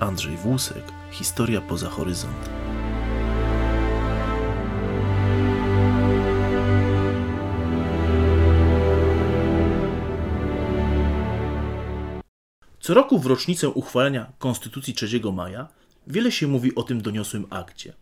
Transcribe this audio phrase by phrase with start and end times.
[0.00, 2.50] Andrzej Włusek, Historia poza horyzont.
[12.80, 15.68] Co roku w rocznicę uchwalenia Konstytucji 3 maja
[16.06, 17.92] wiele się mówi o tym doniosłym akcie.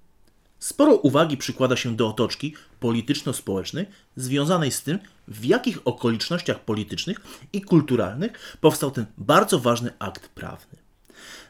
[0.58, 3.86] Sporo uwagi przykłada się do otoczki polityczno-społecznej
[4.16, 4.98] związanej z tym,
[5.28, 7.20] w jakich okolicznościach politycznych
[7.52, 10.83] i kulturalnych powstał ten bardzo ważny akt prawny.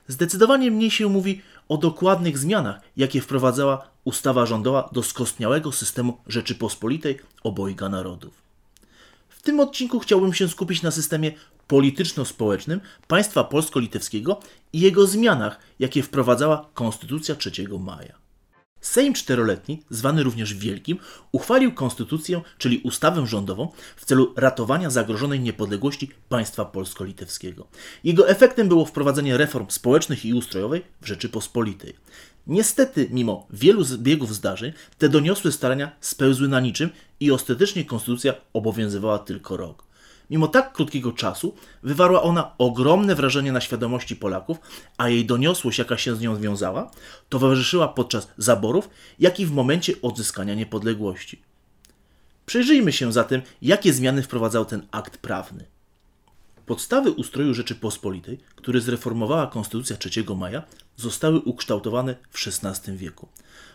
[0.08, 7.20] Zdecydowanie mniej się mówi o dokładnych zmianach, jakie wprowadzała ustawa rządowa do skostniałego systemu Rzeczypospolitej
[7.42, 8.34] obojga narodów.
[9.28, 11.32] W tym odcinku chciałbym się skupić na systemie
[11.68, 14.40] polityczno-społecznym państwa polsko-litewskiego
[14.72, 17.50] i jego zmianach, jakie wprowadzała Konstytucja 3
[17.80, 18.14] maja.
[18.84, 20.98] Sejm czteroletni, zwany również Wielkim,
[21.32, 27.66] uchwalił konstytucję, czyli ustawę rządową, w celu ratowania zagrożonej niepodległości państwa polsko-litewskiego.
[28.04, 31.96] Jego efektem było wprowadzenie reform społecznych i ustrojowej w Rzeczypospolitej.
[32.46, 39.18] Niestety, mimo wielu zbiegów zdarzeń, te doniosłe starania spełzły na niczym i ostatecznie konstytucja obowiązywała
[39.18, 39.84] tylko rok.
[40.30, 44.58] Mimo tak krótkiego czasu wywarła ona ogromne wrażenie na świadomości Polaków,
[44.98, 46.90] a jej doniosłość, jaka się z nią wiązała,
[47.28, 51.42] towarzyszyła podczas zaborów, jak i w momencie odzyskania niepodległości.
[52.46, 55.64] Przyjrzyjmy się zatem, jakie zmiany wprowadzał ten akt prawny.
[56.66, 60.62] Podstawy ustroju Rzeczypospolitej, który zreformowała Konstytucja 3 maja,
[60.96, 63.28] zostały ukształtowane w XVI wieku.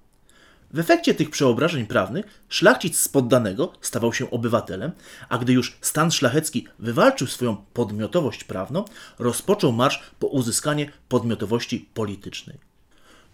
[0.74, 4.92] W efekcie tych przeobrażeń prawnych szlachcic z poddanego stawał się obywatelem,
[5.30, 8.86] a gdy już stan szlachecki wywalczył swoją podmiotowość prawną,
[9.20, 12.58] rozpoczął marsz po uzyskanie podmiotowości politycznej.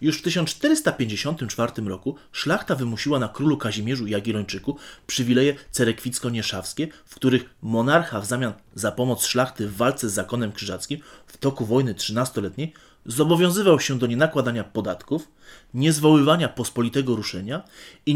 [0.00, 4.76] Już w 1454 roku szlachta wymusiła na królu Kazimierzu Jagiellończyku
[5.06, 11.00] przywileje cerekwicko-nieszawskie, w których monarcha w zamian za pomoc szlachty w walce z zakonem krzyżackim
[11.26, 12.72] w toku wojny trzynastoletniej
[13.06, 15.28] zobowiązywał się do nienakładania podatków,
[15.74, 17.62] niezwoływania pospolitego ruszenia
[18.06, 18.14] i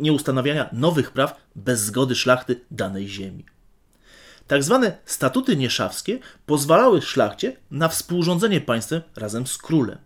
[0.00, 3.44] nieustanawiania nowych praw bez zgody szlachty danej ziemi.
[4.46, 9.98] Tak zwane statuty nieszawskie pozwalały szlachcie na współrządzenie państwem razem z królem.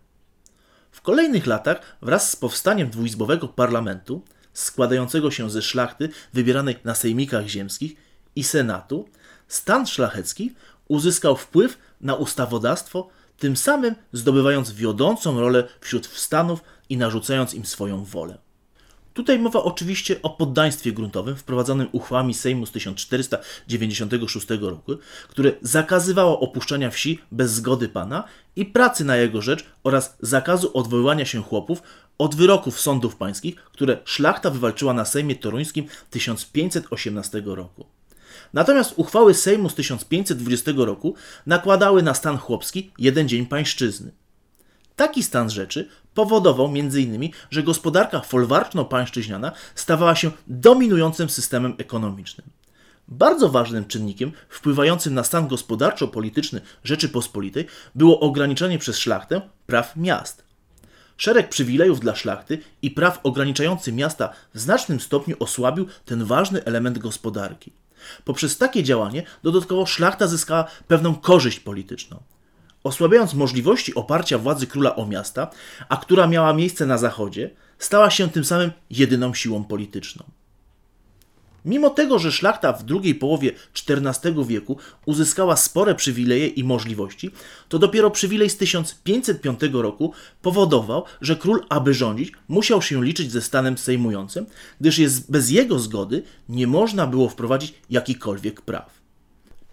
[0.91, 4.21] W kolejnych latach wraz z powstaniem dwuizbowego parlamentu,
[4.53, 7.95] składającego się ze szlachty wybieranej na sejmikach ziemskich
[8.35, 9.09] i senatu,
[9.47, 10.55] stan szlachecki
[10.87, 13.09] uzyskał wpływ na ustawodawstwo
[13.43, 18.37] tym samym zdobywając wiodącą rolę wśród wstanów i narzucając im swoją wolę.
[19.13, 24.91] Tutaj mowa oczywiście o poddaństwie gruntowym wprowadzonym uchwałami Sejmu z 1496 roku,
[25.29, 28.23] które zakazywało opuszczania wsi bez zgody pana
[28.55, 31.83] i pracy na jego rzecz oraz zakazu odwoływania się chłopów
[32.17, 37.85] od wyroków sądów pańskich, które szlachta wywalczyła na Sejmie Toruńskim 1518 roku.
[38.53, 41.15] Natomiast uchwały Sejmu z 1520 roku
[41.45, 44.11] nakładały na stan chłopski jeden dzień pańszczyzny.
[44.95, 52.47] Taki stan rzeczy powodował m.in., że gospodarka folwarczno-pańszczyźniana stawała się dominującym systemem ekonomicznym.
[53.07, 57.65] Bardzo ważnym czynnikiem wpływającym na stan gospodarczo-polityczny Rzeczypospolitej
[57.95, 60.43] było ograniczenie przez szlachtę praw miast.
[61.17, 66.97] Szereg przywilejów dla szlachty i praw ograniczający miasta w znacznym stopniu osłabił ten ważny element
[66.97, 67.73] gospodarki.
[68.25, 72.23] Poprzez takie działanie dodatkowo szlachta zyskała pewną korzyść polityczną.
[72.83, 75.47] Osłabiając możliwości oparcia władzy króla o miasta,
[75.89, 77.49] a która miała miejsce na zachodzie,
[77.79, 80.23] stała się tym samym jedyną siłą polityczną.
[81.65, 83.51] Mimo tego, że szlachta w drugiej połowie
[83.89, 87.31] XIV wieku uzyskała spore przywileje i możliwości,
[87.69, 93.41] to dopiero przywilej z 1505 roku powodował, że król, aby rządzić, musiał się liczyć ze
[93.41, 94.45] stanem sejmującym,
[94.81, 99.03] gdyż jest bez jego zgody nie można było wprowadzić jakichkolwiek praw.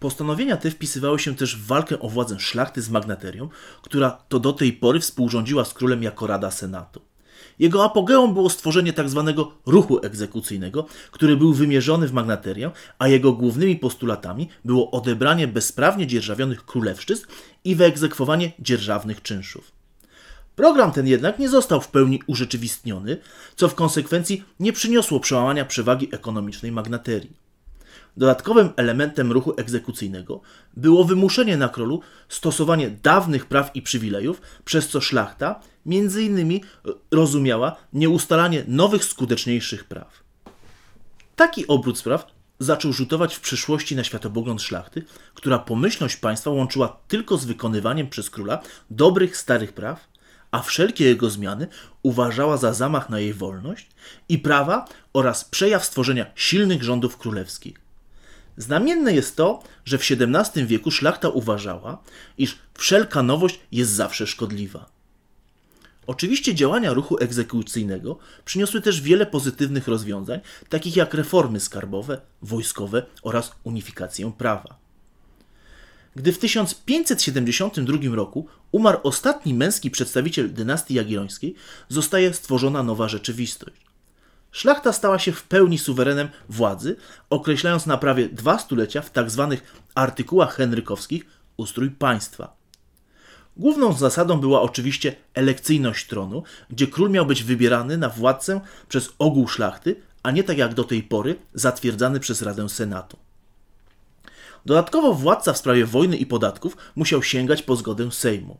[0.00, 3.48] Postanowienia te wpisywały się też w walkę o władzę szlachty z magnaterią,
[3.82, 7.09] która to do tej pory współrządziła z królem jako Rada Senatu.
[7.58, 9.32] Jego apogeum było stworzenie tzw.
[9.37, 16.06] Tak ruchu egzekucyjnego, który był wymierzony w magnaterię, a jego głównymi postulatami było odebranie bezprawnie
[16.06, 17.26] dzierżawionych królewszczyzn
[17.64, 19.72] i wyegzekwowanie dzierżawnych czynszów.
[20.56, 23.16] Program ten jednak nie został w pełni urzeczywistniony,
[23.56, 27.39] co w konsekwencji nie przyniosło przełamania przewagi ekonomicznej magnaterii.
[28.20, 30.40] Dodatkowym elementem ruchu egzekucyjnego
[30.76, 36.64] było wymuszenie na królu stosowanie dawnych praw i przywilejów, przez co szlachta między innymi
[37.11, 40.22] rozumiała nieustalanie nowych, skuteczniejszych praw.
[41.37, 42.26] Taki obrót spraw
[42.58, 48.31] zaczął rzutować w przyszłości na światopogląd szlachty, która pomyślność państwa łączyła tylko z wykonywaniem przez
[48.31, 50.08] króla dobrych, starych praw,
[50.50, 51.66] a wszelkie jego zmiany
[52.02, 53.88] uważała za zamach na jej wolność
[54.28, 57.79] i prawa oraz przejaw stworzenia silnych rządów królewskich.
[58.60, 62.02] Znamienne jest to, że w XVII wieku szlachta uważała,
[62.38, 64.90] iż wszelka nowość jest zawsze szkodliwa.
[66.06, 73.52] Oczywiście działania ruchu egzekucyjnego przyniosły też wiele pozytywnych rozwiązań, takich jak reformy skarbowe, wojskowe oraz
[73.64, 74.78] unifikację prawa.
[76.16, 81.54] Gdy w 1572 roku umarł ostatni męski przedstawiciel dynastii jagiellońskiej,
[81.88, 83.89] zostaje stworzona nowa rzeczywistość.
[84.52, 86.97] Szlachta stała się w pełni suwerenem władzy,
[87.31, 89.47] określając na prawie dwa stulecia w tzw.
[89.50, 91.26] Tak artykułach henrykowskich
[91.56, 92.56] ustrój państwa.
[93.56, 99.49] Główną zasadą była oczywiście elekcyjność tronu, gdzie król miał być wybierany na władcę przez ogół
[99.49, 103.17] szlachty, a nie tak jak do tej pory zatwierdzany przez Radę Senatu.
[104.67, 108.58] Dodatkowo władca w sprawie wojny i podatków musiał sięgać po zgodę Sejmu.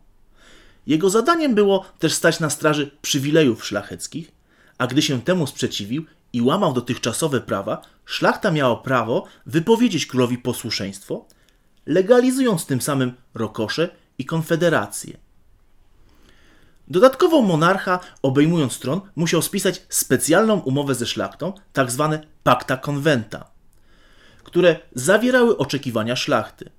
[0.87, 4.33] Jego zadaniem było też stać na straży przywilejów szlacheckich,
[4.81, 11.27] a gdy się temu sprzeciwił i łamał dotychczasowe prawa, szlachta miała prawo wypowiedzieć królowi posłuszeństwo,
[11.87, 13.89] legalizując tym samym rokosze
[14.19, 15.17] i konfederację.
[16.89, 23.51] Dodatkowo monarcha, obejmując tron, musiał spisać specjalną umowę ze szlachtą, tak zwane pacta conventa,
[24.45, 26.71] które zawierały oczekiwania szlachty.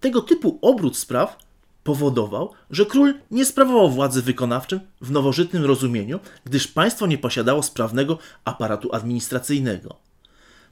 [0.00, 1.38] Tego typu obrót spraw
[1.84, 8.18] powodował, że król nie sprawował władzy wykonawczym w nowożytnym rozumieniu, gdyż państwo nie posiadało sprawnego
[8.44, 9.96] aparatu administracyjnego.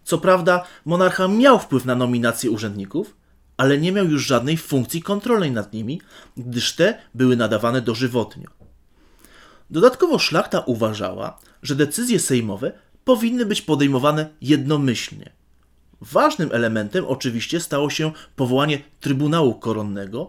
[0.05, 3.17] Co prawda, monarcha miał wpływ na nominację urzędników,
[3.57, 6.01] ale nie miał już żadnej funkcji kontrolnej nad nimi,
[6.37, 8.51] gdyż te były nadawane dożywotnio.
[9.71, 12.73] Dodatkowo szlachta uważała, że decyzje sejmowe
[13.05, 15.31] powinny być podejmowane jednomyślnie.
[16.01, 20.29] Ważnym elementem oczywiście stało się powołanie Trybunału Koronnego,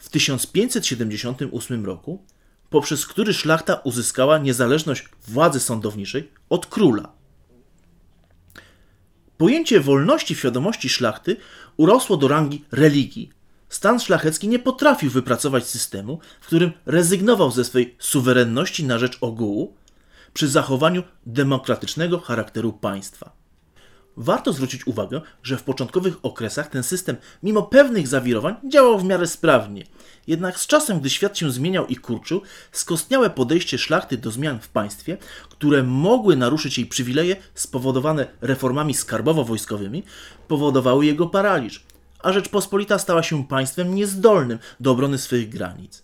[0.00, 2.24] w 1578 roku,
[2.70, 7.12] poprzez który szlachta uzyskała niezależność władzy sądowniczej od króla.
[9.36, 11.36] Pojęcie wolności w świadomości szlachty
[11.76, 13.30] urosło do rangi religii.
[13.68, 19.76] Stan szlachecki nie potrafił wypracować systemu, w którym rezygnował ze swej suwerenności na rzecz ogółu
[20.32, 23.39] przy zachowaniu demokratycznego charakteru państwa.
[24.16, 29.26] Warto zwrócić uwagę, że w początkowych okresach ten system, mimo pewnych zawirowań, działał w miarę
[29.26, 29.84] sprawnie.
[30.26, 32.42] Jednak z czasem, gdy świat się zmieniał i kurczył,
[32.72, 35.16] skostniałe podejście szlachty do zmian w państwie,
[35.48, 40.02] które mogły naruszyć jej przywileje spowodowane reformami skarbowo-wojskowymi,
[40.48, 41.84] powodowały jego paraliż,
[42.18, 46.02] a Rzeczpospolita stała się państwem niezdolnym do obrony swych granic.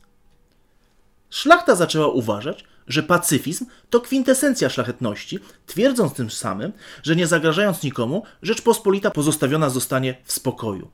[1.30, 6.72] Szlachta zaczęła uważać, że pacyfizm to kwintesencja szlachetności, twierdząc tym samym,
[7.02, 10.90] że nie zagrażając nikomu, Rzeczpospolita pozostawiona zostanie w spokoju.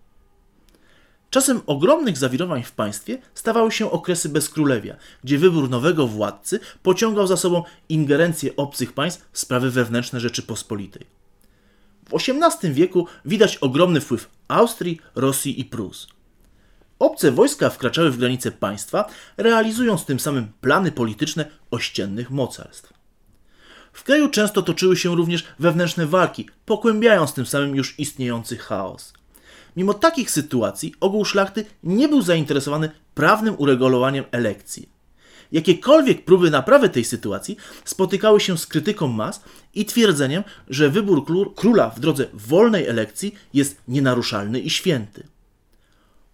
[1.30, 7.36] Czasem ogromnych zawirowań w państwie stawały się okresy bezkrólewia, gdzie wybór nowego władcy pociągał za
[7.36, 11.06] sobą ingerencję obcych państw w sprawy wewnętrzne Rzeczypospolitej.
[12.08, 16.08] W XVIII wieku widać ogromny wpływ Austrii, Rosji i Prus.
[17.02, 19.04] Obce wojska wkraczały w granice państwa,
[19.36, 22.92] realizując tym samym plany polityczne ościennych mocarstw.
[23.92, 29.12] W kraju często toczyły się również wewnętrzne walki, pokłębiając tym samym już istniejący chaos.
[29.76, 34.88] Mimo takich sytuacji ogół szlachty nie był zainteresowany prawnym uregulowaniem elekcji.
[35.52, 39.42] Jakiekolwiek próby naprawy tej sytuacji spotykały się z krytyką mas
[39.74, 45.31] i twierdzeniem, że wybór króla w drodze wolnej elekcji jest nienaruszalny i święty.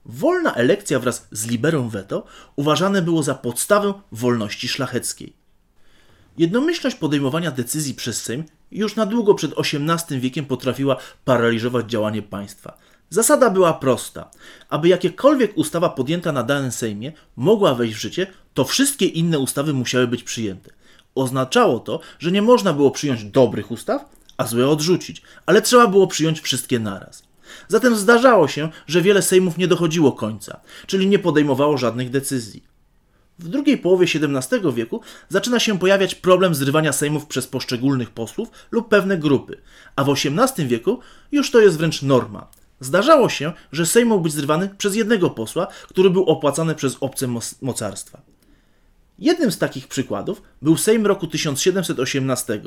[0.08, 2.24] Wolna elekcja wraz z liberą veto
[2.56, 5.32] uważane było za podstawę wolności szlacheckiej.
[6.38, 12.78] Jednomyślność podejmowania decyzji przez Sejm już na długo przed XVIII wiekiem potrafiła paraliżować działanie państwa.
[13.10, 14.30] Zasada była prosta.
[14.68, 19.72] Aby jakiekolwiek ustawa podjęta na danym Sejmie mogła wejść w życie, to wszystkie inne ustawy
[19.72, 20.70] musiały być przyjęte.
[21.14, 24.04] Oznaczało to, że nie można było przyjąć dobrych ustaw,
[24.36, 27.27] a złe odrzucić, ale trzeba było przyjąć wszystkie naraz.
[27.68, 32.62] Zatem zdarzało się, że wiele sejmów nie dochodziło końca, czyli nie podejmowało żadnych decyzji.
[33.38, 38.88] W drugiej połowie XVII wieku zaczyna się pojawiać problem zrywania sejmów przez poszczególnych posłów lub
[38.88, 39.60] pewne grupy,
[39.96, 41.00] a w XVIII wieku
[41.32, 42.48] już to jest wręcz norma.
[42.80, 47.28] Zdarzało się, że sejm mógł być zrywany przez jednego posła, który był opłacany przez obce
[47.62, 48.22] mocarstwa.
[49.18, 52.60] Jednym z takich przykładów był Sejm roku 1718,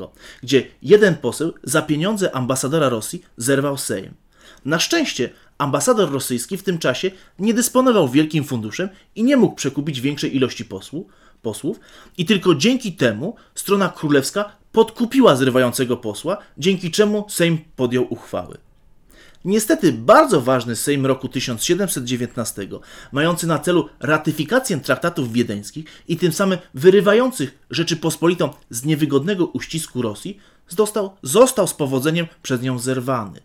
[0.43, 4.13] gdzie jeden poseł za pieniądze ambasadora Rosji zerwał Sejm.
[4.65, 10.01] Na szczęście ambasador rosyjski w tym czasie nie dysponował wielkim funduszem i nie mógł przekupić
[10.01, 10.65] większej ilości
[11.41, 11.79] posłów
[12.17, 18.57] i tylko dzięki temu strona królewska podkupiła zrywającego posła, dzięki czemu Sejm podjął uchwały.
[19.45, 22.67] Niestety bardzo ważny Sejm roku 1719,
[23.11, 30.37] mający na celu ratyfikację traktatów wiedeńskich i tym samym wyrywających Rzeczypospolitą z niewygodnego uścisku Rosji,
[30.67, 33.39] został, został z powodzeniem przez nią zerwany.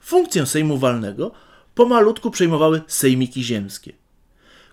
[0.00, 1.32] Funkcję Sejmu Walnego
[1.74, 3.92] pomalutku przejmowały sejmiki ziemskie,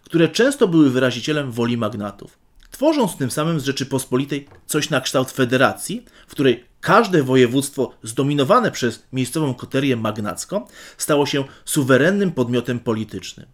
[0.04, 2.38] które często były wyrazicielem woli magnatów,
[2.72, 9.04] tworząc tym samym z Rzeczypospolitej coś na kształt federacji, w której każde województwo zdominowane przez
[9.14, 10.66] miejscową koterię magnacką
[10.98, 13.48] stało się suwerennym podmiotem politycznym.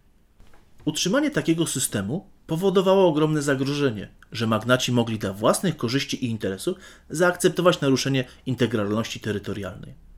[0.84, 6.78] Utrzymanie takiego systemu powodowało ogromne zagrożenie, że magnaci mogli dla własnych korzyści i interesów
[7.10, 10.13] zaakceptować naruszenie integralności terytorialnej.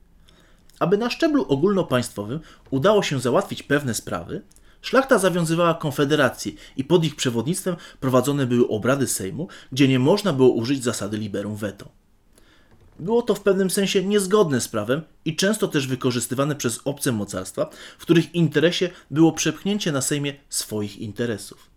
[0.79, 2.39] Aby na szczeblu ogólnopaństwowym
[2.71, 4.41] udało się załatwić pewne sprawy,
[4.81, 10.49] szlachta zawiązywała konfederacje i pod ich przewodnictwem prowadzone były obrady Sejmu, gdzie nie można było
[10.49, 11.89] użyć zasady liberum veto.
[12.99, 17.69] Było to w pewnym sensie niezgodne z prawem i często też wykorzystywane przez obce mocarstwa,
[17.97, 21.76] w których interesie było przepchnięcie na Sejmie swoich interesów.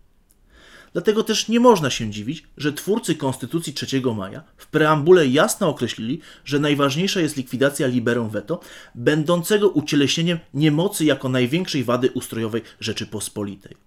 [0.93, 6.21] Dlatego też nie można się dziwić, że twórcy Konstytucji 3 maja w preambule jasno określili,
[6.45, 8.59] że najważniejsza jest likwidacja liberum veto,
[8.95, 13.77] będącego ucieleśnieniem niemocy jako największej wady ustrojowej Rzeczypospolitej.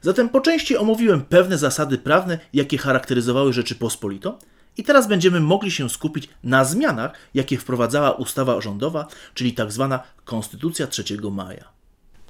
[0.00, 4.38] Zatem po części omówiłem pewne zasady prawne, jakie charakteryzowały Rzeczypospolitą,
[4.76, 9.88] i teraz będziemy mogli się skupić na zmianach, jakie wprowadzała ustawa rządowa, czyli tzw.
[9.90, 11.77] Tak Konstytucja 3 maja.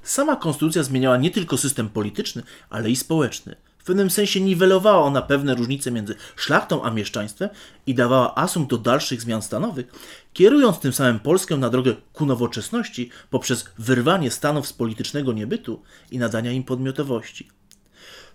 [0.09, 3.55] Sama konstytucja zmieniała nie tylko system polityczny, ale i społeczny.
[3.77, 7.49] W pewnym sensie niwelowała ona pewne różnice między szlachtą a mieszczaństwem
[7.87, 9.85] i dawała asumpt do dalszych zmian stanowych,
[10.33, 16.17] kierując tym samym Polskę na drogę ku nowoczesności poprzez wyrwanie stanów z politycznego niebytu i
[16.17, 17.49] nadania im podmiotowości.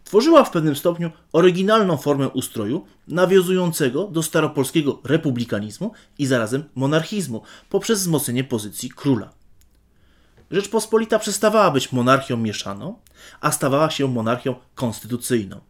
[0.05, 8.01] Tworzyła w pewnym stopniu oryginalną formę ustroju, nawiązującego do staropolskiego republikanizmu i zarazem monarchizmu poprzez
[8.01, 9.44] wzmocnienie pozycji króla.
[10.55, 12.99] Rzeczpospolita przestawała być monarchią mieszaną,
[13.41, 15.61] a stawała się monarchią konstytucyjną.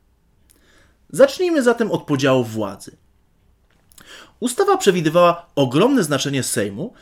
[1.10, 2.96] Zacznijmy zatem od podziału władzy.
[4.40, 6.92] Ustawa przewidywała ogromne znaczenie Sejmu.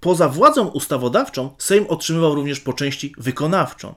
[0.00, 3.94] Poza władzą ustawodawczą, Sejm otrzymywał również po części wykonawczą.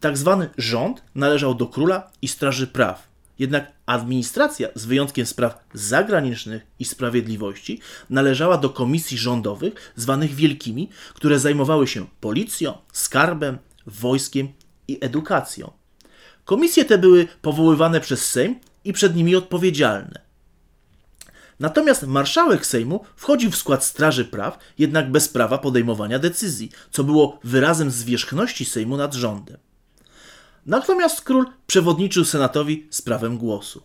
[0.00, 3.11] Tak zwany rząd należał do króla i straży praw.
[3.42, 7.80] Jednak administracja, z wyjątkiem spraw zagranicznych i sprawiedliwości,
[8.10, 14.48] należała do komisji rządowych, zwanych wielkimi, które zajmowały się policją, skarbem, wojskiem
[14.88, 15.72] i edukacją.
[16.44, 20.20] Komisje te były powoływane przez Sejm i przed nimi odpowiedzialne.
[21.60, 27.38] Natomiast marszałek Sejmu wchodził w skład Straży Praw, jednak bez prawa podejmowania decyzji, co było
[27.44, 29.71] wyrazem zwierzchności Sejmu nad rządem.
[30.66, 33.82] Natomiast król przewodniczył senatowi z prawem głosu.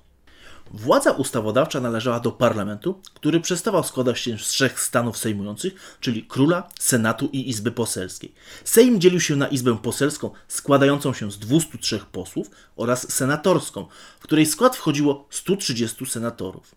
[0.74, 6.70] Władza ustawodawcza należała do parlamentu, który przestawał składać się z trzech stanów sejmujących, czyli króla,
[6.80, 8.34] senatu i izby poselskiej.
[8.64, 13.86] Sejm dzielił się na izbę poselską składającą się z 203 posłów oraz senatorską,
[14.20, 16.76] w której skład wchodziło 130 senatorów.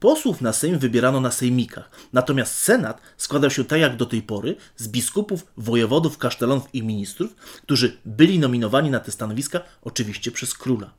[0.00, 4.56] Posłów na Sejm wybierano na sejmikach, natomiast Senat składał się tak jak do tej pory
[4.76, 10.90] z biskupów, wojewodów, kasztelonów i ministrów, którzy byli nominowani na te stanowiska oczywiście przez króla.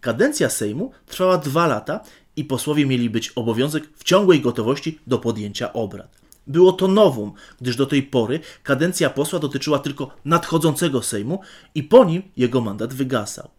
[0.00, 2.00] Kadencja Sejmu trwała dwa lata
[2.36, 6.20] i posłowie mieli być obowiązek w ciągłej gotowości do podjęcia obrad.
[6.46, 11.40] Było to nowum, gdyż do tej pory kadencja posła dotyczyła tylko nadchodzącego Sejmu
[11.74, 13.50] i po nim jego mandat wygasał.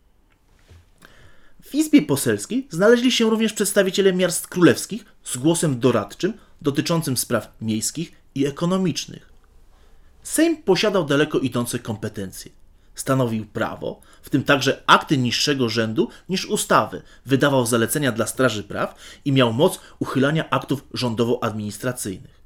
[1.76, 8.12] W Izbie Poselskiej znaleźli się również przedstawiciele miast królewskich z głosem doradczym dotyczącym spraw miejskich
[8.36, 9.30] i ekonomicznych.
[10.24, 12.52] Sejm posiadał daleko idące kompetencje.
[12.96, 18.96] Stanowił prawo, w tym także akty niższego rzędu niż ustawy, wydawał zalecenia dla Straży Praw
[19.26, 22.42] i miał moc uchylania aktów rządowo-administracyjnych.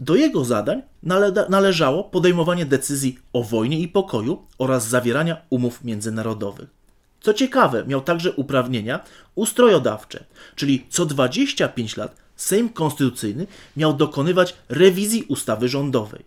[0.00, 6.83] Do jego zadań nale należało podejmowanie decyzji o wojnie i pokoju oraz zawierania umów międzynarodowych.
[7.24, 9.00] Co ciekawe, miał także uprawnienia
[9.34, 16.24] ustrojodawcze, czyli co 25 lat Sejm Konstytucyjny miał dokonywać rewizji ustawy rządowej.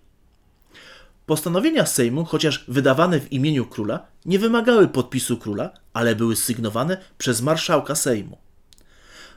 [1.26, 7.42] Postanowienia Sejmu, chociaż wydawane w imieniu króla, nie wymagały podpisu króla, ale były sygnowane przez
[7.42, 8.38] marszałka Sejmu.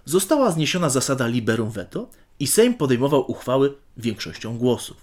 [0.04, 4.96] Została zniesiona zasada liberum veto i Sejm podejmował uchwały większością głosów.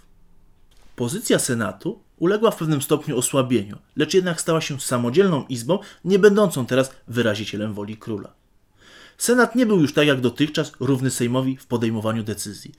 [0.96, 6.66] Pozycja Senatu uległa w pewnym stopniu osłabieniu, lecz jednak stała się samodzielną izbą, nie będącą
[6.66, 8.34] teraz wyrazicielem woli króla.
[9.18, 12.72] Senat nie był już tak jak dotychczas równy Sejmowi w podejmowaniu decyzji.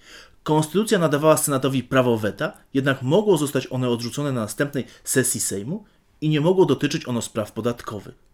[0.43, 5.85] Konstytucja nadawała Senatowi prawo weta, jednak mogło zostać one odrzucone na następnej sesji Sejmu
[6.21, 8.29] i nie mogło dotyczyć ono spraw podatkowych.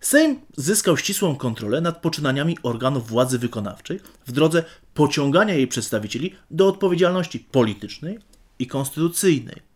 [0.00, 6.68] Sejm zyskał ścisłą kontrolę nad poczynaniami organów władzy wykonawczej w drodze pociągania jej przedstawicieli do
[6.68, 8.18] odpowiedzialności politycznej
[8.58, 9.71] i konstytucyjnej.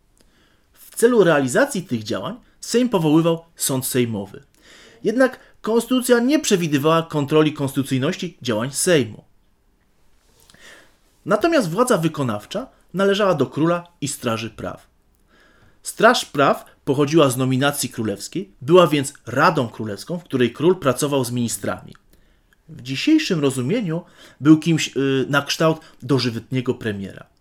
[0.96, 4.42] W celu realizacji tych działań Sejm powoływał sąd sejmowy.
[5.04, 9.24] Jednak konstytucja nie przewidywała kontroli konstytucyjności działań Sejmu.
[11.26, 14.86] Natomiast władza wykonawcza należała do króla i straży praw.
[15.82, 21.30] Straż praw pochodziła z nominacji królewskiej, była więc Radą Królewską, w której król pracował z
[21.30, 21.94] ministrami.
[22.68, 24.02] W dzisiejszym rozumieniu
[24.40, 27.35] był kimś yy, na kształt dożywotniego premiera.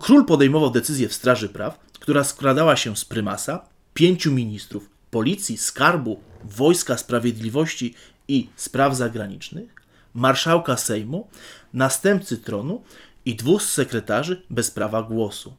[0.00, 6.20] Król, podejmował decyzję w Straży Praw, która składała się z prymasa, pięciu ministrów, policji, skarbu,
[6.44, 7.94] wojska sprawiedliwości
[8.28, 9.74] i spraw zagranicznych,
[10.14, 11.28] marszałka Sejmu,
[11.72, 12.82] następcy tronu
[13.24, 15.56] i dwóch sekretarzy bez prawa głosu.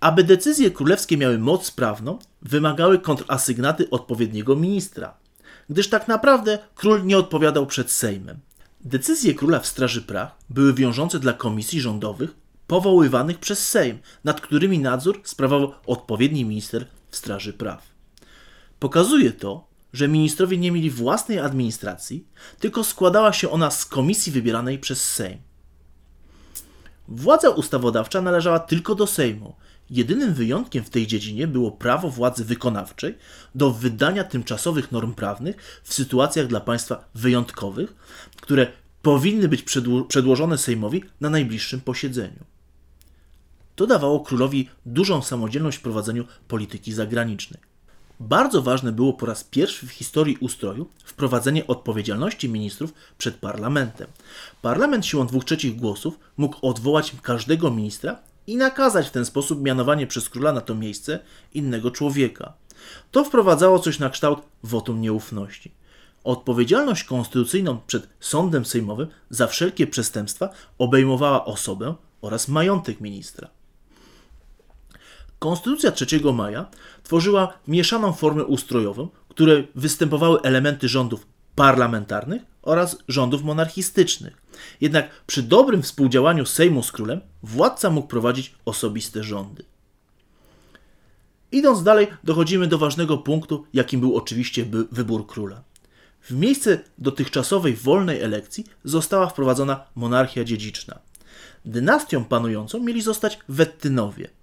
[0.00, 5.14] Aby decyzje królewskie miały moc prawną, wymagały kontrasygnaty odpowiedniego ministra,
[5.70, 8.38] gdyż tak naprawdę król nie odpowiadał przed Sejmem.
[8.80, 12.39] Decyzje króla w Straży Praw były wiążące dla komisji rządowych
[12.70, 17.82] powoływanych przez Sejm, nad którymi nadzór sprawował odpowiedni minister w Straży Praw.
[18.78, 22.26] Pokazuje to, że ministrowie nie mieli własnej administracji,
[22.60, 25.38] tylko składała się ona z komisji wybieranej przez Sejm.
[27.08, 29.54] Władza ustawodawcza należała tylko do Sejmu.
[29.90, 33.18] Jedynym wyjątkiem w tej dziedzinie było prawo władzy wykonawczej
[33.54, 37.94] do wydania tymczasowych norm prawnych w sytuacjach dla państwa wyjątkowych,
[38.36, 38.66] które
[39.02, 42.49] powinny być przedło przedłożone Sejmowi na najbliższym posiedzeniu.
[43.80, 47.60] To dawało królowi dużą samodzielność w prowadzeniu polityki zagranicznej.
[48.20, 54.06] Bardzo ważne było po raz pierwszy w historii ustroju wprowadzenie odpowiedzialności ministrów przed parlamentem.
[54.62, 60.06] Parlament siłą dwóch trzecich głosów mógł odwołać każdego ministra i nakazać w ten sposób mianowanie
[60.06, 61.18] przez króla na to miejsce
[61.54, 62.52] innego człowieka.
[63.10, 65.70] To wprowadzało coś na kształt wotum nieufności.
[66.24, 73.48] Odpowiedzialność konstytucyjną przed sądem sejmowym za wszelkie przestępstwa obejmowała osobę oraz majątek ministra.
[75.40, 76.66] Konstytucja 3 maja
[77.02, 84.42] tworzyła mieszaną formę ustrojową, w której występowały elementy rządów parlamentarnych oraz rządów monarchistycznych.
[84.80, 89.64] Jednak przy dobrym współdziałaniu Sejmu z królem władca mógł prowadzić osobiste rządy.
[91.52, 95.62] Idąc dalej, dochodzimy do ważnego punktu, jakim był oczywiście wybór króla.
[96.22, 100.98] W miejsce dotychczasowej wolnej elekcji została wprowadzona monarchia dziedziczna.
[101.64, 104.28] Dynastią panującą mieli zostać Wettynowie–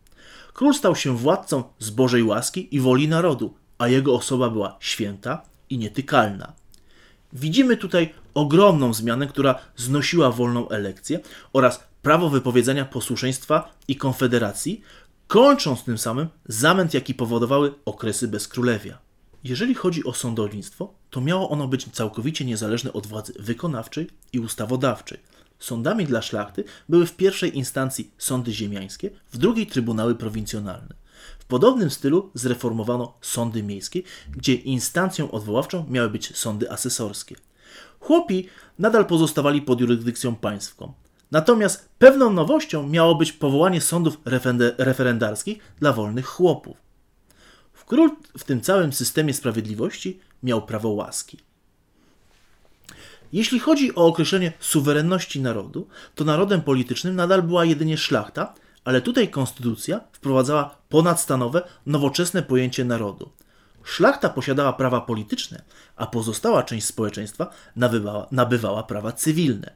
[0.57, 5.41] Król stał się władcą z Bożej łaski i woli narodu, a jego osoba była święta
[5.69, 6.53] i nietykalna.
[7.33, 11.19] Widzimy tutaj ogromną zmianę, która znosiła wolną elekcję
[11.53, 14.81] oraz prawo wypowiedzenia posłuszeństwa i konfederacji,
[15.27, 18.97] kończąc tym samym zamęt, jaki powodowały okresy bezkrólewia.
[19.43, 25.19] Jeżeli chodzi o sądownictwo, to miało ono być całkowicie niezależne od władzy wykonawczej i ustawodawczej
[25.59, 30.95] Sądami dla szlachty były w pierwszej instancji sądy ziemiańskie, w drugiej trybunały prowincjonalne.
[31.39, 37.35] W podobnym stylu zreformowano sądy miejskie, gdzie instancją odwoławczą miały być sądy asesorskie.
[37.99, 38.47] Chłopi
[38.79, 40.93] nadal pozostawali pod jurysdykcją państwką.
[41.31, 44.17] Natomiast pewną nowością miało być powołanie sądów
[44.77, 46.87] referendarskich dla wolnych chłopów.
[47.87, 51.37] Król w tym całym systemie sprawiedliwości miał prawo łaski.
[53.33, 59.29] Jeśli chodzi o określenie suwerenności narodu, to narodem politycznym nadal była jedynie szlachta, ale tutaj
[59.29, 63.31] konstytucja wprowadzała ponadstanowe, nowoczesne pojęcie narodu.
[63.83, 65.61] Szlachta posiadała prawa polityczne,
[65.95, 69.73] a pozostała część społeczeństwa nabywała, nabywała prawa cywilne.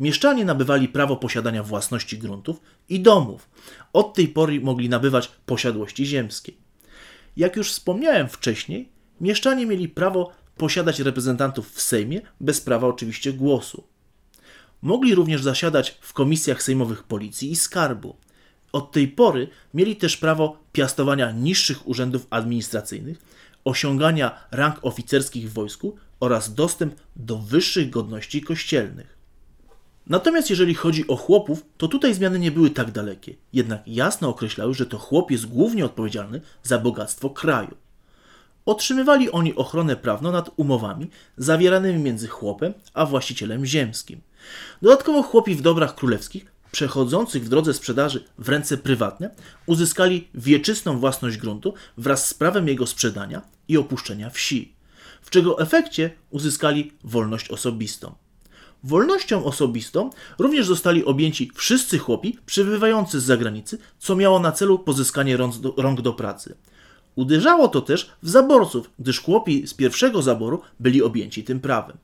[0.00, 3.48] Mieszczanie nabywali prawo posiadania własności gruntów i domów.
[3.92, 6.52] Od tej pory mogli nabywać posiadłości ziemskie.
[7.36, 8.88] Jak już wspomniałem wcześniej,
[9.20, 13.84] mieszczanie mieli prawo posiadać reprezentantów w Sejmie, bez prawa oczywiście głosu.
[14.82, 18.16] Mogli również zasiadać w komisjach sejmowych policji i skarbu.
[18.72, 23.18] Od tej pory mieli też prawo piastowania niższych urzędów administracyjnych,
[23.64, 29.18] osiągania rang oficerskich w wojsku oraz dostęp do wyższych godności kościelnych.
[30.06, 34.74] Natomiast jeżeli chodzi o chłopów, to tutaj zmiany nie były tak dalekie, jednak jasno określały,
[34.74, 37.76] że to chłop jest głównie odpowiedzialny za bogactwo kraju.
[38.66, 44.20] Otrzymywali oni ochronę prawną nad umowami zawieranymi między chłopem a właścicielem ziemskim.
[44.82, 49.30] Dodatkowo chłopi w dobrach królewskich przechodzących w drodze sprzedaży w ręce prywatne
[49.66, 54.74] uzyskali wieczystą własność gruntu wraz z prawem jego sprzedania i opuszczenia wsi,
[55.22, 58.14] w czego efekcie uzyskali wolność osobistą.
[58.84, 65.36] Wolnością osobistą również zostali objęci wszyscy chłopi przybywający z zagranicy, co miało na celu pozyskanie
[65.36, 66.56] rąk do, rąk do pracy.
[67.14, 71.96] Uderzało to też w zaborców, gdyż chłopi z pierwszego zaboru byli objęci tym prawem.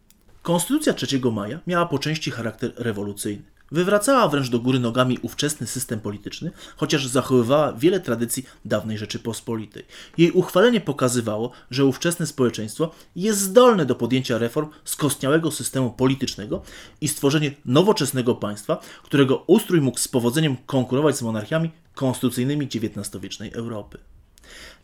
[0.43, 3.43] Konstytucja 3 maja miała po części charakter rewolucyjny.
[3.73, 9.85] Wywracała wręcz do góry nogami ówczesny system polityczny, chociaż zachowywała wiele tradycji dawnej Rzeczypospolitej.
[10.19, 16.63] Jej uchwalenie pokazywało, że ówczesne społeczeństwo jest zdolne do podjęcia reform skostniałego systemu politycznego
[17.01, 23.99] i stworzenia nowoczesnego państwa, którego ustrój mógł z powodzeniem konkurować z monarchiami konstytucyjnymi XIX-wiecznej Europy.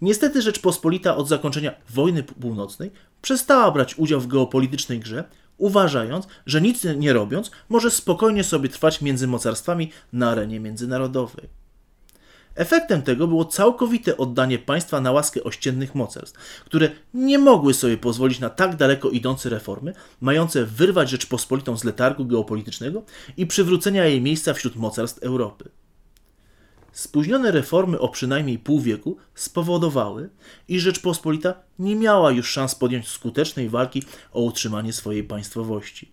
[0.03, 2.91] Niestety Rzeczpospolita od zakończenia wojny północnej
[3.23, 5.25] przestała brać udział w geopolitycznej grze,
[5.59, 11.49] uważając, że nic nie robiąc, może spokojnie sobie trwać między mocarstwami na arenie międzynarodowej.
[12.55, 18.41] Efektem tego było całkowite oddanie państwa na łaskę ościennych mocarstw, które nie mogły sobie pozwolić
[18.41, 23.03] na tak daleko idące reformy, mające wyrwać Rzeczpospolitą z letargu geopolitycznego
[23.37, 25.71] i przywrócenia jej miejsca wśród mocarstw Europy.
[26.93, 30.31] Spóźnione reformy o przynajmniej pół wieku spowodowały,
[30.69, 34.03] iż Rzeczpospolita nie miała już szans podjąć skutecznej walki
[34.33, 36.13] o utrzymanie swojej państwowości.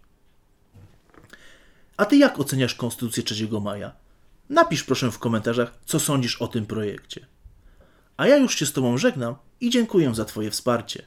[1.98, 3.92] A ty jak oceniasz Konstytucję 3 maja?
[4.50, 7.26] Napisz proszę w komentarzach, co sądzisz o tym projekcie.
[8.18, 11.06] A ja już się z Tobą żegnam i dziękuję za Twoje wsparcie.